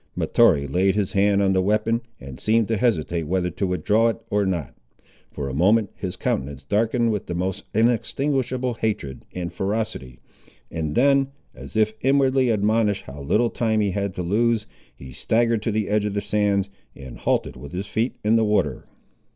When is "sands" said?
16.21-16.71